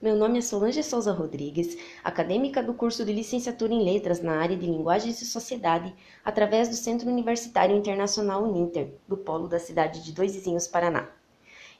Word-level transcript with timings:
Meu 0.00 0.14
nome 0.14 0.36
é 0.36 0.42
Solange 0.42 0.82
Souza 0.82 1.10
Rodrigues, 1.10 1.74
acadêmica 2.04 2.62
do 2.62 2.74
curso 2.74 3.02
de 3.02 3.14
Licenciatura 3.14 3.72
em 3.72 3.82
Letras 3.82 4.20
na 4.20 4.38
área 4.38 4.54
de 4.54 4.66
Linguagens 4.66 5.22
e 5.22 5.24
Sociedade, 5.24 5.94
através 6.22 6.68
do 6.68 6.74
Centro 6.74 7.08
Universitário 7.08 7.74
Internacional 7.74 8.44
Uninter, 8.44 8.92
do 9.08 9.16
polo 9.16 9.48
da 9.48 9.58
cidade 9.58 10.04
de 10.04 10.12
Dois 10.12 10.34
Vizinhos, 10.34 10.68
Paraná. 10.68 11.08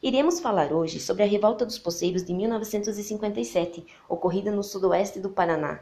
Iremos 0.03 0.41
falar 0.41 0.73
hoje 0.73 0.99
sobre 0.99 1.25
a 1.25 1.27
Revolta 1.27 1.67
dos 1.67 1.79
Poceiros 1.79 2.25
de 2.25 2.33
1957, 2.33 3.85
ocorrida 4.09 4.51
no 4.51 4.63
sudoeste 4.63 5.21
do 5.21 5.29
Paraná, 5.29 5.81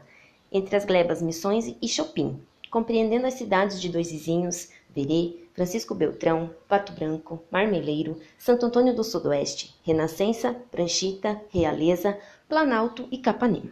entre 0.51 0.75
as 0.75 0.83
glebas 0.83 1.21
Missões 1.21 1.73
e 1.81 1.87
Chopin, 1.87 2.37
compreendendo 2.69 3.27
as 3.27 3.35
cidades 3.35 3.79
de 3.79 3.87
Dois 3.87 4.11
Vizinhos, 4.11 4.71
Verê, 4.93 5.44
Francisco 5.55 5.95
Beltrão, 5.95 6.53
Pato 6.67 6.91
Branco, 6.91 7.41
Marmeleiro, 7.49 8.19
Santo 8.37 8.65
Antônio 8.65 8.93
do 8.93 9.05
Sudoeste, 9.05 9.73
Renascença, 9.83 10.53
Pranchita, 10.69 11.41
Realeza, 11.49 12.19
Planalto 12.49 13.07
e 13.09 13.17
Capanema. 13.17 13.71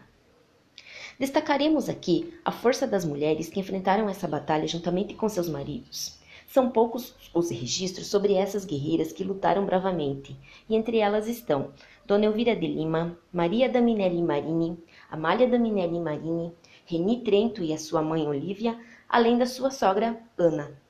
Destacaremos 1.20 1.90
aqui 1.90 2.34
a 2.46 2.54
força 2.54 2.88
das 2.88 3.04
mulheres 3.04 3.50
que 3.50 3.60
enfrentaram 3.60 4.08
essa 4.08 4.30
batalha 4.30 4.66
juntamente 4.66 5.14
com 5.14 5.28
seus 5.28 5.50
maridos. 5.50 6.18
São 6.48 6.70
poucos 6.70 7.14
os 7.34 7.50
registros 7.50 8.08
sobre 8.08 8.34
essas 8.34 8.64
guerreiras 8.64 9.12
que 9.12 9.24
lutaram 9.24 9.66
bravamente, 9.66 10.38
e 10.70 10.76
entre 10.78 11.00
elas 11.00 11.28
estão 11.28 11.72
Dona 12.06 12.26
Elvira 12.26 12.56
de 12.56 12.66
Lima, 12.66 13.18
Maria 13.32 13.68
da 13.68 13.82
Minelli 13.82 14.24
Marini, 14.24 14.82
Amália 15.12 15.50
da 15.50 15.60
Minelli 15.60 16.00
Marini, 16.00 16.54
Reni 16.86 17.24
Trento 17.24 17.62
e 17.62 17.74
a 17.74 17.78
sua 17.78 18.02
mãe 18.02 18.26
Olívia, 18.26 18.80
além 19.10 19.38
da 19.38 19.46
sua 19.46 19.70
sogra 19.70 20.18
Ana. 20.38 20.82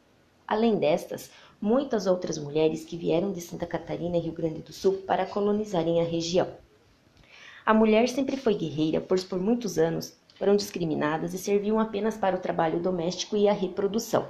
Além 0.47 0.75
destas, 0.77 1.31
muitas 1.61 2.05
outras 2.05 2.37
mulheres 2.37 2.83
que 2.83 2.97
vieram 2.97 3.31
de 3.31 3.39
Santa 3.39 3.65
Catarina 3.65 4.17
e 4.17 4.19
Rio 4.19 4.33
Grande 4.33 4.59
do 4.59 4.73
Sul 4.73 5.03
para 5.07 5.25
colonizarem 5.25 6.01
a 6.01 6.03
região. 6.03 6.47
A 7.65 7.73
mulher 7.73 8.09
sempre 8.09 8.35
foi 8.35 8.53
guerreira, 8.53 8.99
pois 8.99 9.23
por 9.23 9.39
muitos 9.39 9.77
anos 9.77 10.17
foram 10.35 10.57
discriminadas 10.57 11.33
e 11.33 11.37
serviam 11.37 11.79
apenas 11.79 12.17
para 12.17 12.35
o 12.35 12.39
trabalho 12.39 12.81
doméstico 12.81 13.37
e 13.37 13.47
a 13.47 13.53
reprodução. 13.53 14.27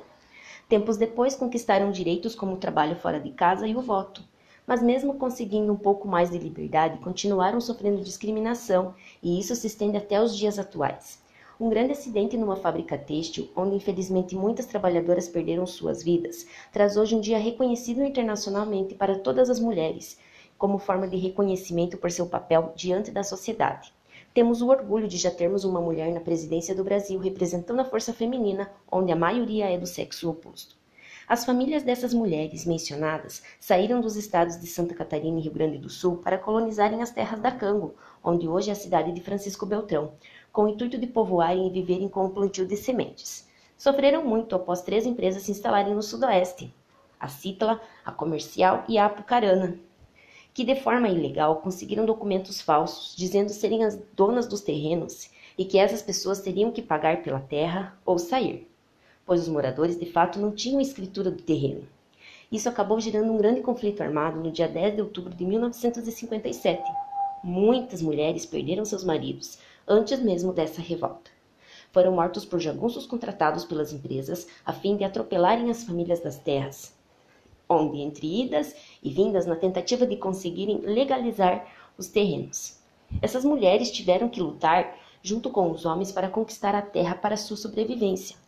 Tempos 0.70 0.97
depois 0.97 1.36
conquistaram 1.36 1.92
direitos 1.92 2.36
como 2.36 2.53
o 2.53 2.59
trabalho 2.59 2.95
fora 2.95 3.20
de 3.20 3.31
casa 3.31 3.67
e 3.67 3.75
o 3.75 3.81
voto, 3.81 4.23
mas 4.67 4.83
mesmo 4.83 5.16
conseguindo 5.16 5.73
um 5.73 5.77
pouco 5.77 6.08
mais 6.08 6.30
de 6.30 6.38
liberdade, 6.38 7.00
continuaram 7.00 7.59
sofrendo 7.59 8.03
discriminação, 8.03 8.94
e 9.22 9.39
isso 9.39 9.55
se 9.55 9.66
estende 9.66 9.98
até 9.98 10.22
os 10.22 10.38
dias 10.38 10.59
atuais. 10.59 11.23
Um 11.59 11.70
grande 11.70 11.92
acidente 11.92 12.36
numa 12.36 12.56
fábrica 12.56 12.98
têxtil, 12.98 13.48
onde 13.56 13.76
infelizmente 13.76 14.36
muitas 14.36 14.66
trabalhadoras 14.66 15.28
perderam 15.28 15.68
suas 15.68 16.02
vidas, 16.02 16.48
traz 16.72 16.98
hoje 16.98 17.16
um 17.16 17.22
dia 17.22 17.38
reconhecido 17.38 18.04
internacionalmente 18.04 18.95
para 18.95 19.20
todas 19.20 19.52
as 19.52 19.60
mulheres, 19.60 20.18
como 20.58 20.80
forma 20.80 21.08
de 21.08 21.16
reconhecimento 21.16 21.95
por 21.98 22.10
seu 22.10 22.26
papel 22.26 22.73
diante 22.76 23.12
da 23.12 23.23
sociedade. 23.23 23.94
Temos 24.34 24.64
o 24.64 24.70
orgulho 24.70 25.08
de 25.08 25.18
já 25.18 25.30
termos 25.30 25.64
uma 25.64 25.80
mulher 25.80 26.12
na 26.12 26.20
presidência 26.20 26.73
do 26.73 26.84
Brasil 26.84 27.20
representando 27.20 27.82
a 27.82 27.86
força 27.86 28.12
feminina, 28.12 28.72
onde 28.92 29.12
a 29.12 29.16
maioria 29.16 29.70
é 29.70 29.78
do 29.78 29.86
sexo 29.86 30.28
oposto. 30.32 30.76
As 31.28 31.46
famílias 31.46 31.84
dessas 31.84 32.14
mulheres 32.14 32.66
mencionadas 32.66 33.42
saíram 33.58 34.02
dos 34.02 34.18
estados 34.18 34.60
de 34.60 34.68
Santa 34.68 34.94
Catarina 34.94 35.40
e 35.40 35.44
Rio 35.44 35.54
Grande 35.54 35.78
do 35.78 35.90
Sul 35.90 36.18
para 36.18 36.38
colonizarem 36.38 37.02
as 37.02 37.12
terras 37.12 37.40
da 37.40 37.50
Cango, 37.50 37.96
onde 38.22 38.48
hoje 38.48 38.70
é 38.70 38.74
a 38.74 38.76
cidade 38.76 39.14
de 39.14 39.22
Francisco 39.22 39.66
Beltrão, 39.66 40.14
com 40.52 40.66
o 40.66 40.68
intuito 40.68 40.98
de 40.98 41.08
povoarem 41.08 41.68
e 41.68 41.72
viverem 41.72 42.10
com 42.10 42.26
o 42.26 42.30
plantio 42.30 42.68
de 42.68 42.76
sementes. 42.76 43.48
Sofreram 43.78 44.24
muito 44.24 44.54
após 44.54 44.82
três 44.82 45.06
empresas 45.06 45.44
se 45.44 45.52
instalarem 45.52 45.96
no 45.96 46.04
sudoeste, 46.04 46.74
a 47.18 47.30
Citla, 47.30 47.82
a 48.04 48.12
Comercial 48.12 48.84
e 48.90 48.98
a 48.98 49.06
Apucarana, 49.06 49.80
que 50.54 50.66
de 50.66 50.76
forma 50.76 51.08
ilegal 51.08 51.62
conseguiram 51.62 52.06
documentos 52.06 52.60
falsos 52.60 53.16
dizendo 53.16 53.50
serem 53.50 53.86
as 53.86 53.98
donas 54.14 54.46
dos 54.46 54.60
terrenos 54.60 55.32
e 55.58 55.64
que 55.64 55.78
essas 55.78 56.02
pessoas 56.02 56.42
teriam 56.42 56.70
que 56.70 56.82
pagar 56.82 57.24
pela 57.24 57.40
terra 57.40 57.98
ou 58.06 58.20
sair, 58.20 58.70
pois 59.26 59.42
os 59.42 59.48
moradores 59.48 59.98
de 59.98 60.06
fato 60.06 60.39
não 60.39 60.52
tinham 60.52 60.82
escritura 60.82 61.32
do 61.32 61.42
terreno. 61.42 61.88
Isso 62.52 62.70
acabou 62.70 63.00
gerando 63.00 63.32
um 63.32 63.38
grande 63.38 63.61
conflito 63.61 64.02
armado 64.02 64.39
no 64.39 64.52
dia 64.52 64.67
10 64.67 64.95
de 64.95 65.02
outubro 65.02 65.34
de 65.34 65.45
1957. 65.45 66.84
Muitas 67.44 68.02
mulheres 68.02 68.45
perderam 68.45 68.86
seus 68.86 69.04
maridos, 69.04 69.58
antes 69.88 70.20
mesmo 70.20 70.54
dessa 70.54 70.82
revolta. 70.82 71.32
Foram 71.92 72.14
mortos 72.14 72.45
por 72.45 72.60
jagunços 72.60 73.06
contratados 73.06 73.66
pelas 73.66 73.92
empresas 73.92 74.48
a 74.66 74.72
fim 74.72 74.95
de 74.95 75.04
atropelarem 75.04 75.70
as 75.70 75.83
famílias 75.83 76.20
das 76.20 76.38
terras, 76.38 76.94
onde, 77.67 78.02
entre 78.02 78.44
idas 78.44 78.76
e 79.02 79.10
vindas 79.10 79.45
na 79.45 79.56
tentativa 79.56 80.06
de 80.06 80.17
conseguirem 80.17 80.78
legalizar 80.78 81.67
os 81.98 82.08
terrenos. 82.08 82.80
Essas 83.22 83.45
mulheres 83.45 83.92
tiveram 83.92 84.30
que 84.30 84.42
lutar 84.42 84.98
junto 85.22 85.50
com 85.50 85.72
os 85.72 85.86
homens 85.86 86.12
para 86.12 86.30
conquistar 86.30 86.76
a 86.76 86.82
terra 86.82 87.16
para 87.16 87.38
sua 87.38 87.58
sobrevivência. 87.58 88.42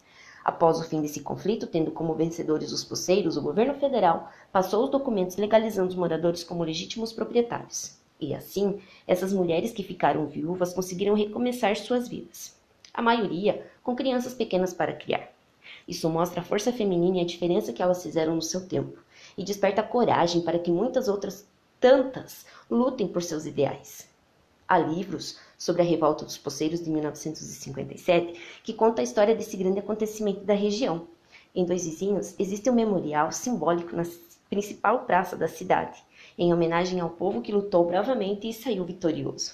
Após 0.46 0.80
o 0.80 0.84
fim 0.84 1.02
desse 1.02 1.22
conflito, 1.22 1.66
tendo 1.66 1.90
como 1.90 2.14
vencedores 2.14 2.72
os 2.72 2.84
poceiros, 2.84 3.36
o 3.36 3.42
governo 3.42 3.74
federal 3.74 4.32
passou 4.52 4.84
os 4.84 4.92
documentos 4.92 5.38
legalizando 5.38 5.90
os 5.90 5.96
moradores 5.96 6.44
como 6.44 6.64
legítimos 6.64 7.12
proprietários. 7.12 7.98
E 8.22 8.32
assim, 8.32 8.80
essas 9.08 9.34
mulheres 9.34 9.72
que 9.72 9.82
ficaram 9.82 10.28
viúvas 10.28 10.72
conseguiram 10.72 11.16
recomeçar 11.16 11.76
suas 11.76 12.08
vidas. 12.08 12.56
A 12.94 13.02
maioria 13.02 13.66
com 13.82 13.96
crianças 13.96 14.36
pequenas 14.36 14.72
para 14.72 14.94
criar. 14.94 15.34
Isso 15.88 16.08
mostra 16.08 16.42
a 16.42 16.44
força 16.44 16.72
feminina 16.72 17.18
e 17.18 17.22
a 17.22 17.26
diferença 17.26 17.74
que 17.74 17.82
elas 17.82 18.04
fizeram 18.04 18.36
no 18.36 18.42
seu 18.42 18.68
tempo, 18.68 19.00
e 19.36 19.44
desperta 19.44 19.82
coragem 19.82 20.42
para 20.42 20.60
que 20.60 20.70
muitas 20.70 21.08
outras 21.08 21.48
tantas 21.80 22.46
lutem 22.70 23.08
por 23.08 23.24
seus 23.24 23.48
ideais. 23.48 24.08
Há 24.68 24.80
livros 24.80 25.38
sobre 25.58 25.84
a 25.84 25.86
revolta 25.86 26.26
dos 26.26 26.40
poceiros 26.40 26.84
de 26.84 26.90
1957 26.90 28.62
que 28.64 28.74
conta 28.74 29.02
a 29.02 29.04
história 29.04 29.36
desse 29.36 29.56
grande 29.56 29.80
acontecimento 29.80 30.44
da 30.44 30.56
região. 30.56 31.08
Em 31.54 31.64
Dois 31.64 31.86
Vizinhos 31.86 32.34
existe 32.40 32.68
um 32.70 32.74
memorial 32.74 33.32
simbólico 33.32 33.96
na 33.96 34.04
principal 34.50 35.06
praça 35.06 35.36
da 35.36 35.48
cidade, 35.48 36.04
em 36.38 36.52
homenagem 36.52 37.00
ao 37.00 37.12
povo 37.12 37.42
que 37.42 37.52
lutou 37.52 37.86
bravamente 37.86 38.50
e 38.50 38.54
saiu 38.54 38.84
vitorioso. 38.84 39.54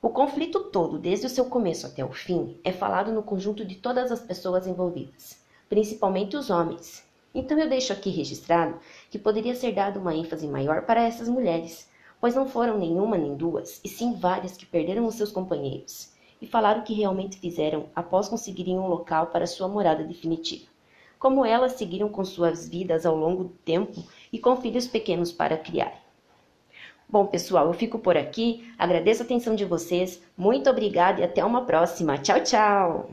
O 0.00 0.08
conflito 0.08 0.64
todo, 0.64 0.98
desde 0.98 1.26
o 1.26 1.30
seu 1.30 1.44
começo 1.44 1.86
até 1.86 2.02
o 2.04 2.12
fim, 2.12 2.58
é 2.64 2.72
falado 2.72 3.12
no 3.12 3.22
conjunto 3.22 3.64
de 3.64 3.76
todas 3.76 4.10
as 4.10 4.20
pessoas 4.20 4.66
envolvidas, 4.66 5.38
principalmente 5.68 6.34
os 6.34 6.48
homens. 6.48 7.04
Então 7.34 7.58
eu 7.58 7.68
deixo 7.68 7.92
aqui 7.92 8.10
registrado 8.10 8.78
que 9.10 9.18
poderia 9.18 9.54
ser 9.54 9.72
dado 9.72 10.00
uma 10.00 10.14
ênfase 10.14 10.46
maior 10.46 10.82
para 10.82 11.02
essas 11.02 11.28
mulheres, 11.28 11.88
pois 12.22 12.34
não 12.34 12.48
foram 12.48 12.78
nenhuma 12.78 13.18
nem 13.18 13.36
duas, 13.36 13.82
e 13.84 13.88
sim 13.88 14.14
várias 14.14 14.56
que 14.56 14.64
perderam 14.64 15.04
os 15.04 15.16
seus 15.16 15.30
companheiros, 15.30 16.10
e 16.40 16.46
falaram 16.46 16.80
o 16.80 16.84
que 16.84 16.94
realmente 16.94 17.36
fizeram 17.36 17.90
após 17.94 18.28
conseguirem 18.28 18.78
um 18.78 18.86
local 18.86 19.26
para 19.26 19.46
sua 19.46 19.68
morada 19.68 20.02
definitiva 20.02 20.72
como 21.22 21.46
elas 21.46 21.74
seguiram 21.74 22.08
com 22.08 22.24
suas 22.24 22.68
vidas 22.68 23.06
ao 23.06 23.14
longo 23.14 23.44
do 23.44 23.54
tempo 23.64 24.02
e 24.32 24.40
com 24.40 24.56
filhos 24.56 24.88
pequenos 24.88 25.30
para 25.30 25.56
criar. 25.56 26.02
Bom, 27.08 27.26
pessoal, 27.26 27.68
eu 27.68 27.72
fico 27.72 27.96
por 27.96 28.16
aqui. 28.16 28.68
Agradeço 28.76 29.22
a 29.22 29.24
atenção 29.24 29.54
de 29.54 29.64
vocês. 29.64 30.20
Muito 30.36 30.68
obrigada 30.68 31.20
e 31.20 31.24
até 31.24 31.44
uma 31.44 31.64
próxima. 31.64 32.18
Tchau, 32.18 32.42
tchau! 32.42 33.10